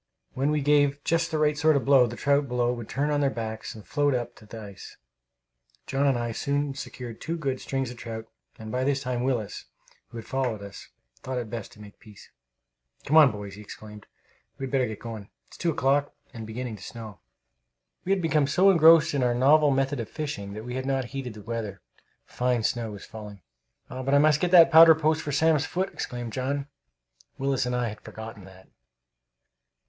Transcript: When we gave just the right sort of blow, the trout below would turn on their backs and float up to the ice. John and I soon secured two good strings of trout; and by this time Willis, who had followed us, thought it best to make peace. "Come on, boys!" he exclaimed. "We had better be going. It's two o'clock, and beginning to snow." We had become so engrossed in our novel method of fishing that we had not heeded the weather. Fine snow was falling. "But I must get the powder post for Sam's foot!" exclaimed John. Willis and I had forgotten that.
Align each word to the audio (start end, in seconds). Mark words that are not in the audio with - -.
When 0.33 0.49
we 0.49 0.61
gave 0.61 0.97
just 1.03 1.29
the 1.29 1.37
right 1.37 1.55
sort 1.55 1.75
of 1.75 1.85
blow, 1.85 2.07
the 2.07 2.15
trout 2.15 2.47
below 2.47 2.73
would 2.73 2.89
turn 2.89 3.11
on 3.11 3.21
their 3.21 3.29
backs 3.29 3.75
and 3.75 3.85
float 3.85 4.15
up 4.15 4.33
to 4.37 4.47
the 4.47 4.59
ice. 4.59 4.97
John 5.85 6.07
and 6.07 6.17
I 6.17 6.31
soon 6.31 6.73
secured 6.73 7.21
two 7.21 7.37
good 7.37 7.61
strings 7.61 7.91
of 7.91 7.97
trout; 7.97 8.25
and 8.57 8.71
by 8.71 8.83
this 8.83 9.03
time 9.03 9.21
Willis, 9.23 9.65
who 10.07 10.17
had 10.17 10.25
followed 10.25 10.63
us, 10.63 10.89
thought 11.21 11.37
it 11.37 11.51
best 11.51 11.71
to 11.73 11.79
make 11.79 11.99
peace. 11.99 12.31
"Come 13.05 13.15
on, 13.15 13.31
boys!" 13.31 13.53
he 13.53 13.61
exclaimed. 13.61 14.07
"We 14.57 14.65
had 14.65 14.71
better 14.71 14.87
be 14.87 14.95
going. 14.95 15.29
It's 15.47 15.57
two 15.57 15.69
o'clock, 15.69 16.11
and 16.33 16.47
beginning 16.47 16.77
to 16.77 16.83
snow." 16.83 17.19
We 18.03 18.11
had 18.11 18.23
become 18.23 18.47
so 18.47 18.71
engrossed 18.71 19.13
in 19.13 19.21
our 19.21 19.35
novel 19.35 19.69
method 19.69 19.99
of 19.99 20.09
fishing 20.09 20.53
that 20.53 20.65
we 20.65 20.73
had 20.73 20.87
not 20.87 21.05
heeded 21.13 21.35
the 21.35 21.43
weather. 21.43 21.79
Fine 22.25 22.63
snow 22.63 22.89
was 22.89 23.05
falling. 23.05 23.43
"But 23.87 24.15
I 24.15 24.17
must 24.17 24.39
get 24.39 24.49
the 24.49 24.65
powder 24.65 24.95
post 24.95 25.21
for 25.21 25.31
Sam's 25.31 25.67
foot!" 25.67 25.93
exclaimed 25.93 26.33
John. 26.33 26.65
Willis 27.37 27.67
and 27.67 27.75
I 27.75 27.89
had 27.89 28.01
forgotten 28.01 28.45
that. 28.45 28.67